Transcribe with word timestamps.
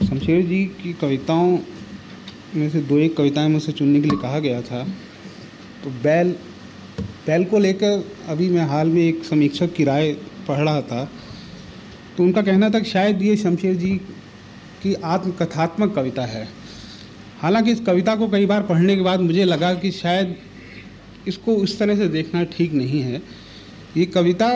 शमशेर 0.00 0.42
जी 0.46 0.64
की 0.82 0.92
कविताओं 0.92 1.58
में 2.56 2.68
से 2.70 2.80
दो 2.80 2.98
एक 2.98 3.16
कविताएँ 3.16 3.48
मुझसे 3.48 3.72
चुनने 3.72 4.00
के 4.00 4.08
लिए 4.08 4.18
कहा 4.18 4.38
गया 4.38 4.60
था। 4.62 4.82
तो 5.84 5.90
बैल 6.02 6.30
बैल 7.26 7.44
को 7.44 7.58
लेकर 7.58 8.04
अभी 8.28 8.48
मैं 8.48 8.64
हाल 8.66 8.88
में 8.88 9.02
एक 9.02 9.24
समीक्षक 9.24 9.72
की 9.74 9.84
राय 9.84 10.12
पढ़ 10.48 10.58
रहा 10.58 10.80
था। 10.82 11.04
तो 12.16 12.22
उनका 12.24 12.42
कहना 12.42 12.70
था 12.70 12.78
कि 12.78 12.90
शायद 12.90 13.22
ये 13.22 13.36
शमशेर 13.36 13.74
जी 13.74 13.90
की 14.82 14.94
आत्मकथात्मक 14.94 15.94
कविता 15.94 16.24
है। 16.24 16.48
हालाँकि 17.40 17.72
इस 17.72 17.80
कविता 17.80 18.14
को 18.16 18.28
कई 18.28 18.46
बार 18.46 18.62
पढ़ने 18.62 18.96
के 18.96 19.02
बाद 19.02 19.20
मुझे 19.20 19.44
लगा 19.44 19.72
कि 19.74 19.90
शायद 19.90 20.34
इसको 21.28 21.54
उस 21.54 21.78
तरह 21.78 21.96
से 21.96 22.08
देखना 22.08 22.44
ठीक 22.52 22.72
नहीं 22.72 23.00
है। 23.00 23.22
ये 23.96 24.04
कविता 24.06 24.48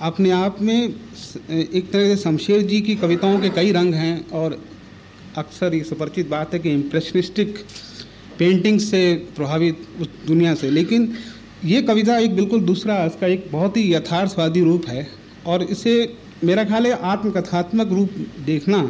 अपने 0.00 0.30
आप 0.30 0.60
में 0.62 0.78
एक 0.78 1.90
तरह 1.92 2.14
से 2.14 2.16
शमशेर 2.22 2.62
जी 2.62 2.80
की 2.80 2.94
कविताओं 2.96 3.40
के 3.40 3.50
कई 3.50 3.72
रंग 3.72 3.94
हैं 3.94 4.30
और 4.30 4.62
अक्सर 5.38 5.74
ये 5.74 5.82
सुपरिचित 5.84 6.28
बात 6.28 6.52
है 6.54 6.58
कि 6.60 6.70
इम्प्रेशनिस्टिक 6.72 7.58
पेंटिंग 8.38 8.78
से 8.80 9.14
प्रभावित 9.36 9.86
उस 10.00 10.08
दुनिया 10.26 10.54
से। 10.54 10.70
लेकिन 10.70 11.12
ये 11.64 11.82
कविता 11.82 12.16
एक 12.18 12.34
बिल्कुल 12.36 12.60
दूसरा, 12.62 13.04
इसका 13.04 13.26
एक 13.26 13.48
बहुत 13.52 13.76
ही 13.76 13.92
यथार्थवादी 13.94 14.60
रूप 14.60 14.86
है 14.88 15.06
और 15.46 15.62
इसे 15.64 15.94
मेरा 16.44 16.64
ख्याल 16.64 16.86
है 16.86 16.92
आत्मकथात्मक 17.02 17.92
रूप 17.92 18.14
देखना, 18.46 18.82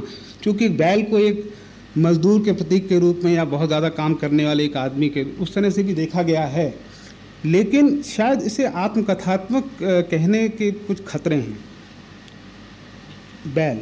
क्योंकि 0.43 0.69
बैल 0.71 1.03
को 1.03 1.19
एक 1.19 1.51
मजदूर 1.99 2.43
के 2.45 2.53
प्रतीक 2.53 2.89
के 2.89 2.99
रूप 2.99 3.21
में 3.25 3.33
या 3.35 3.45
बहुत 3.47 3.69
ज़्यादा 3.69 3.89
काम 3.91 4.15
करने 4.15 4.45
वाले 4.47 4.65
एक 4.65 4.77
आदमी 4.77 5.09
के 5.09 5.23
उस 5.41 5.55
तरह 5.55 5.71
से 5.71 5.83
भी 5.83 5.95
देखा 5.95 6.23
गया 6.23 6.45
है। 6.47 6.75
लेकिन 7.47 8.01
शायद 8.03 8.43
इसे 8.43 8.67
आत्मकथात्मक 8.67 9.71
कहने 9.83 10.49
के 10.51 10.71
कुछ 10.71 11.05
खतरे 11.07 11.37
हैं। 11.37 11.59
बैल। 13.55 13.79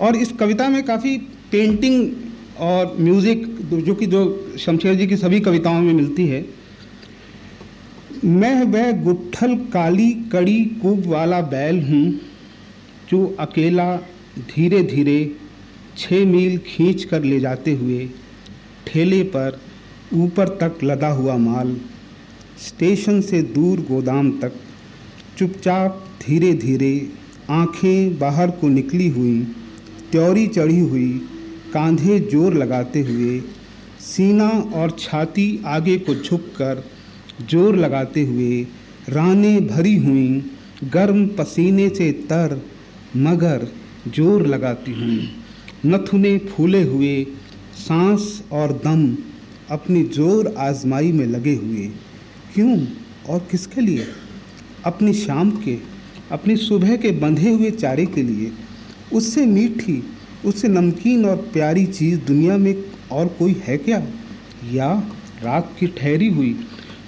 और 0.00 0.16
इस 0.16 0.32
कविता 0.40 0.68
में 0.68 0.82
काफ़ी 0.84 1.16
पेंटिंग 1.52 2.10
और 2.60 2.96
म्यूज़िक 3.00 3.46
जो 3.78 3.94
कि 3.94 4.06
जो 4.06 4.22
शमशेर 4.58 4.94
जी 4.94 5.06
की 5.06 5.16
सभी 5.16 5.40
कविताओं 5.40 5.80
में 5.80 5.92
मिलती 5.92 6.26
है। 6.26 6.44
मैं 8.26 8.62
वह 8.64 8.90
गुट्ठल 9.02 9.54
काली 9.72 10.10
कड़ी 10.32 10.64
कूब 10.82 11.06
वाला 11.06 11.40
बैल 11.48 11.80
हूँ, 11.82 12.04
जो 13.10 13.36
अकेला 13.40 13.94
धीरे 14.48 14.82
धीरे 14.84 15.18
छः 15.98 16.24
मील 16.26 16.58
खींच 16.66 17.04
कर 17.04 17.22
ले 17.24 17.38
जाते 17.40 17.72
हुए 17.74 18.08
ठेले 18.86 19.22
पर 19.26 19.60
ऊपर 20.14 20.48
तक 20.60 20.78
लदा 20.84 21.08
हुआ 21.10 21.36
माल, 21.38 21.76
स्टेशन 22.58 23.20
से 23.20 23.42
दूर 23.44 23.80
गोदाम 23.80 24.30
तक 24.40 24.52
चुपचाप 25.38 26.04
धीरे 26.22 26.52
धीरे 26.56 26.92
आँखें 27.50 28.18
बाहर 28.18 28.50
को 28.50 28.68
निकली 28.68 29.08
हुई। 29.08 29.46
त्योरी 30.12 30.46
चढ़ी 30.46 30.78
हुई 30.80 31.08
कांधे 31.74 32.18
ज़ोर 32.30 32.54
लगाते 32.54 33.00
हुए 33.00 33.38
सीना 34.02 34.48
और 34.74 34.90
छाती 34.98 35.48
आगे 35.66 35.96
को 35.98 36.14
झुककर 36.14 36.82
ज़ोर 37.50 37.76
लगाते 37.76 38.22
हुए 38.24 38.60
रानें 39.08 39.66
भरी 39.66 39.94
हुई, 39.96 40.44
गर्म 40.92 41.26
पसीने 41.28 41.88
से 41.88 42.10
तर, 42.30 42.60
मगर 43.16 43.66
ज़ोर 44.08 44.46
लगाती 44.46 44.92
हुई। 44.92 45.28
नथुने 45.86 46.36
फूले 46.38 46.82
हुए 46.82 47.26
सांस 47.78 48.42
और 48.52 48.72
दम 48.84 49.06
अपनी 49.70 50.02
ज़ोर 50.04 50.54
आजमाई 50.58 51.12
में 51.12 51.26
लगे 51.26 51.54
हुए। 51.54 51.86
क्यों 52.54 52.78
और 53.28 53.46
किसके 53.50 53.80
लिए? 53.80 54.06
अपनी 54.86 55.12
शाम 55.12 55.50
के, 55.50 55.76
अपनी 56.32 56.56
सुबह 56.56 56.96
के 56.96 57.10
बंधे 57.20 57.50
हुए 57.50 57.70
चारे 57.70 58.06
के 58.06 58.22
लिए। 58.22 58.50
उससे 59.12 59.46
मीठी, 59.46 60.02
उससे 60.44 60.68
नमकीन 60.68 61.24
और 61.24 61.36
प्यारी 61.36 61.86
चीज़ 61.86 62.18
दुनिया 62.18 62.56
में 62.56 62.84
और 63.12 63.28
कोई 63.28 63.56
है 63.64 63.76
क्या? 63.78 64.06
या 64.72 65.12
रात 65.42 65.76
की 65.80 65.86
ठहरी 65.86 66.28
हुई, 66.28 66.60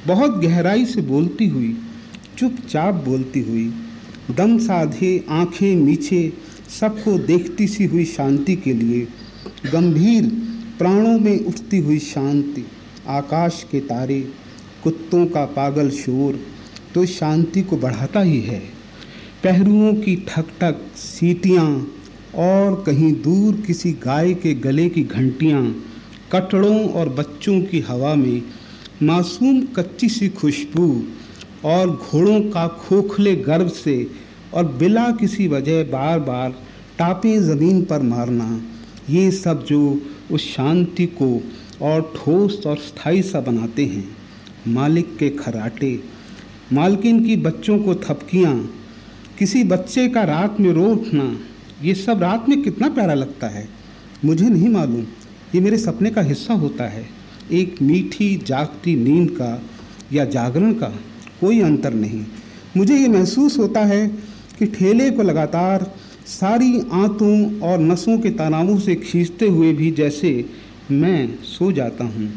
बहुत 0.06 0.30
गहराई 0.30 0.84
से 0.84 1.00
बोलती 1.00 1.46
हुई, 1.46 1.76
चुपचाप 2.38 2.94
बोलती 2.94 3.40
हुई, 3.40 3.72
दम 4.30 4.58
साधे, 4.58 5.24
आँखें 5.28 5.76
मीछे 5.76 6.32
सबको 6.80 7.18
देखती 7.18 7.66
सी 7.68 7.84
हुई 7.84 8.04
शांति 8.04 8.56
के 8.56 8.72
लिए, 8.72 9.08
गंभीर, 9.72 10.26
प्राणों 10.78 11.18
में 11.18 11.44
उठती 11.44 11.78
हुई 11.78 11.98
शांति, 11.98 12.66
आकाश 13.08 13.66
के 13.72 13.80
तारे, 13.80 14.28
कुत्तों 14.84 15.26
का 15.26 15.44
पागल 15.44 15.90
शोर 15.90 16.40
तो 16.94 17.06
शांति 17.06 17.62
को 17.62 17.76
बढ़ाता 17.76 18.20
ही 18.20 18.40
है। 18.40 18.79
पहरुओं 19.44 19.92
की 19.94 20.14
ठक 20.28 20.48
ठक 20.60 20.80
सीटियाँ 20.96 21.66
और 22.38 22.74
कहीं 22.86 23.12
दूर 23.22 23.54
किसी 23.66 23.92
गाय 23.92 24.32
के 24.34 24.52
गले 24.54 24.88
की 24.88 25.02
घंटियाँ, 25.02 25.62
कटड़ों 26.32 26.88
और 26.90 27.08
बच्चों 27.08 27.60
की 27.60 27.80
हवा 27.80 28.14
में 28.14 28.42
मासूम 29.02 29.60
कच्ची 29.76 30.08
सी 30.08 30.28
खुशबू 30.28 30.88
और 31.64 31.90
घोड़ों 31.90 32.40
का 32.50 32.66
खोखले 32.80 33.34
गर्व 33.36 33.68
से 33.68 33.94
और 34.54 34.64
बिला 34.72 35.08
किसी 35.10 35.46
वजह 35.48 35.82
बार 35.84 36.18
बार 36.20 36.54
टापे 36.98 37.36
ज़मीन 37.38 37.82
पर 37.84 38.02
मारना, 38.02 38.60
ये 39.10 39.30
सब 39.30 39.64
जो 39.66 40.00
उस 40.30 40.54
शांति 40.54 41.06
को 41.22 41.30
और 41.82 42.12
ठोस 42.16 42.62
और 42.66 42.76
स्थायी 42.78 43.22
सा 43.22 43.40
बनाते 43.40 43.84
हैं। 43.84 44.04
मालिक 44.68 45.16
के 45.16 45.30
खराटे, 45.30 45.98
मालकिन 46.72 47.24
की 47.24 47.36
बच्चों 47.38 47.78
को 47.78 47.94
थपकियाँ 47.94 48.54
किसी 49.40 49.62
बच्चे 49.64 50.08
का 50.08 50.22
रात 50.24 50.56
में 50.60 50.72
रो 50.72 50.84
उठना, 50.84 51.24
ये 51.82 51.94
सब 51.94 52.22
रात 52.22 52.48
में 52.48 52.62
कितना 52.62 52.88
प्यारा 52.88 53.14
लगता 53.14 53.48
है। 53.48 53.68
मुझे 54.24 54.48
नहीं 54.48 54.68
मालूम 54.68 55.04
ये 55.54 55.60
मेरे 55.60 55.78
सपने 55.78 56.10
का 56.10 56.22
हिस्सा 56.22 56.54
होता 56.54 56.84
है। 56.84 57.08
एक 57.52 57.80
मीठी, 57.82 58.36
जागती 58.46 58.94
नींद 58.96 59.30
का 59.30 59.62
या 60.12 60.24
जागरण 60.24 60.72
का 60.72 60.92
कोई 61.40 61.60
अंतर 61.60 61.94
नहीं। 61.94 62.24
मुझे 62.76 62.96
ये 62.96 63.08
महसूस 63.08 63.58
होता 63.58 63.84
है 63.84 64.06
कि 64.58 64.66
ठेले 64.66 65.10
को 65.10 65.22
लगातार 65.22 65.90
सारी 66.26 66.72
आंतों 66.92 67.60
और 67.60 67.78
नसों 67.78 68.18
के 68.18 68.30
तनावों 68.30 68.78
से 68.78 68.94
खींचते 68.94 69.48
हुए 69.48 69.72
भी 69.72 69.90
जैसे 69.90 70.44
मैं 70.90 71.28
सो 71.44 71.72
जाता 71.72 72.04
हूँ। 72.04 72.32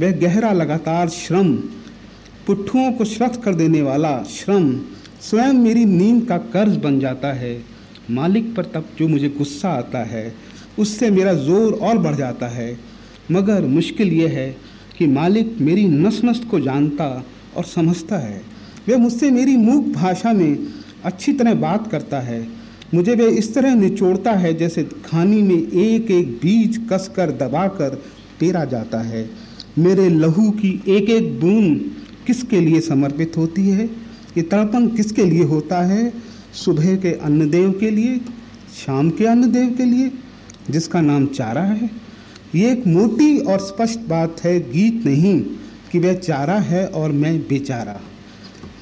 वह 0.00 0.10
गहरा 0.10 0.52
लगातार 0.52 1.08
श्रम, 1.08 1.54
पुट्ठुओं 2.46 2.92
को 2.92 3.04
श्रथ 3.04 3.42
कर 3.42 3.54
देने 3.54 3.82
वाला 3.82 4.22
श्रम 4.22 4.72
स्वयं 5.22 5.52
मेरी 5.52 5.84
नींद 5.84 6.24
का 6.28 6.36
कर्ज 6.52 6.76
बन 6.76 6.98
जाता 7.00 7.32
है। 7.32 7.60
मालिक 8.10 8.54
पर 8.54 8.64
तब 8.64 8.84
जो 8.98 9.08
मुझे 9.08 9.28
गुस्सा 9.28 9.68
आता 9.68 9.98
है, 9.98 10.32
उससे 10.78 11.10
मेरा 11.10 11.34
ज़ोर 11.34 11.72
और 11.72 11.98
बढ़ 11.98 12.14
जाता 12.14 12.48
है। 12.48 12.78
मगर 13.32 13.66
मुश्किल 13.66 14.12
यह 14.12 14.30
है 14.30 14.56
कि 14.98 15.06
मालिक 15.06 15.56
मेरी 15.60 15.84
नस 15.88 16.20
नस 16.24 16.40
को 16.50 16.60
जानता 16.60 17.24
और 17.56 17.64
समझता 17.64 18.18
है। 18.18 18.42
वह 18.88 18.96
मुझसे 18.96 19.30
मेरी 19.30 19.56
मूक 19.56 19.92
भाषा 19.92 20.32
में 20.32 20.58
अच्छी 21.04 21.32
तरह 21.32 21.54
बात 21.54 21.90
करता 21.90 22.20
है। 22.20 22.46
मुझे 22.94 23.14
वे 23.14 23.28
इस 23.28 23.54
तरह 23.54 23.74
निचोड़ता 23.74 24.32
है 24.32 24.54
जैसे 24.54 24.82
खानी 24.84 25.42
में 25.42 25.56
एक 25.56 26.10
एक 26.10 26.32
बीज 26.42 26.80
कसकर 26.92 27.30
दबाकर 27.30 28.02
पेरा 28.40 28.64
जाता 28.64 29.00
है। 29.00 29.28
मेरे 29.78 30.08
लहू 30.08 30.50
की 30.50 30.80
एक 30.88 31.10
एक 31.10 31.40
बूंद 31.40 31.90
किसके 32.26 32.60
लिए 32.60 32.80
समर्पित 32.80 33.36
होती 33.36 33.68
है? 33.68 33.88
ये 34.36 34.42
तड़पन 34.42 34.88
किसके 34.88 35.24
लिए 35.24 35.44
होता 35.44 35.82
है? 35.82 36.12
सुबह 36.54 36.96
के 36.96 37.12
अन्नदेव 37.12 37.72
के 37.72 37.90
लिए, 37.90 38.20
शाम 38.86 39.10
के 39.10 39.26
अन्नदेव 39.26 39.74
के 39.78 39.84
लिए, 39.84 40.12
जिसका 40.70 41.00
नाम 41.00 41.26
चारा 41.26 41.60
है। 41.60 41.90
ये 42.54 42.72
एक 42.72 42.86
मोटी 42.86 43.38
और 43.38 43.58
स्पष्ट 43.58 44.00
बात 44.00 44.44
है, 44.44 44.60
गीत 44.60 45.06
नहीं 45.06 45.40
कि 45.92 45.98
वह 45.98 46.14
चारा 46.14 46.54
है 46.54 46.86
और 46.86 47.12
मैं 47.12 47.38
बेचारा। 47.40 48.00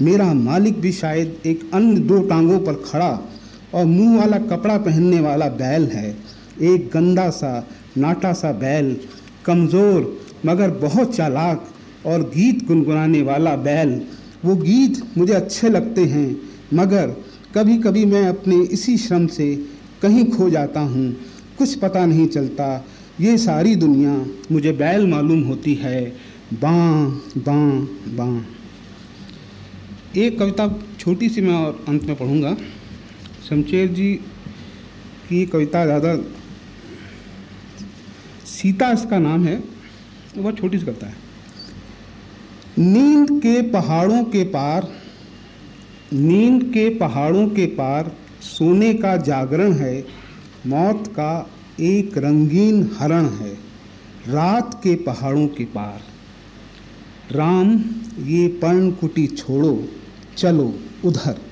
मेरा 0.03 0.35
मालिक 0.35 0.81
भी 0.81 0.93
शायद 0.93 1.39
एक 1.47 1.71
अन्य 1.75 2.01
दो 2.01 2.21
टांगों 2.23 2.59
पर 2.59 2.73
खड़ा 2.73 3.29
और 3.75 3.85
मुँह 3.85 4.19
वाला 4.19 4.39
कपड़ा 4.39 4.79
पहनने 4.79 5.21
वाला 5.21 5.49
बैल 5.49 5.87
है। 5.87 6.17
एक 6.63 6.91
गंदा 6.95 7.31
सा, 7.31 7.69
नाटा 7.99 8.33
सा 8.33 8.53
बैल, 8.53 8.97
कमज़ोर, 9.45 10.21
मगर 10.47 10.71
बहुत 10.71 11.17
चालाक 11.17 11.69
और 12.07 12.23
गीत 12.23 12.67
गुनगुनाने 12.67 13.23
वाला 13.23 13.57
बैल 13.57 14.03
वो 14.45 14.55
गीत 14.57 15.03
मुझे 15.19 15.33
अच्छे 15.33 15.69
लगते 15.69 16.05
हैं, 16.05 16.37
मगर 16.75 17.17
कभी 17.55 17.77
कभी 17.79 18.05
मैं 18.05 18.27
अपने 18.29 18.57
इसी 18.65 18.97
श्रम 18.99 19.27
से 19.27 19.55
कहीं 20.03 20.25
खो 20.31 20.49
जाता 20.51 20.81
हूँ। 20.81 21.13
कुछ 21.59 21.75
पता 21.75 22.05
नहीं 22.07 22.27
चलता, 22.27 22.85
ये 23.21 23.37
सारी 23.39 23.75
दुनिया 23.77 24.15
मुझे 24.53 24.73
बैल 24.73 25.07
मालूम 25.07 25.43
होती 25.43 25.75
है। 25.75 26.01
बाँ 26.53 27.23
बाँ 27.39 27.89
बाँ। 28.17 28.47
एक 30.17 30.39
कविता 30.39 30.69
छोटी 30.99 31.29
सी 31.29 31.41
मैं 31.41 31.55
और 31.55 31.85
अंत 31.89 32.05
में 32.05 32.17
पढ़ूँगा। 32.17 32.57
शमशेर 33.49 33.89
जी 33.89 34.13
की 35.29 35.45
कविता 35.47 35.85
ज़्यादा 35.85 36.15
सीता 38.47 38.91
इसका 38.93 39.19
नाम 39.19 39.45
है, 39.45 39.57
वो 39.57 40.43
बहुत 40.43 40.59
छोटी 40.59 40.79
सी 40.79 40.87
कविता 40.87 41.07
है। 41.07 41.30
नींद 42.79 43.31
के 43.31 43.63
पहाड़ों 43.63 44.25
के 44.25 44.45
पार, 44.45 44.89
नींद 46.13 46.63
के 46.65 46.89
पहाड़ों 46.89 47.47
के 47.49 47.67
पार 47.67 48.13
सोने 48.43 48.95
का 48.95 49.17
जागरण 49.17 49.73
है, 49.73 50.05
मौत 50.67 51.07
का 51.07 51.51
एक 51.81 52.19
रंगीन 52.19 52.91
हरण 52.99 53.27
है, 53.27 53.53
रात 54.29 54.81
के 54.85 54.95
पहाड़ों 54.95 55.47
के 55.47 55.65
पार। 55.65 56.01
राम, 57.33 57.85
ये 58.19 58.49
पर्ण 58.49 58.91
कुटी 58.91 59.27
छोड़ो, 59.27 59.85
चलो 60.37 60.75
उधर। 61.05 61.50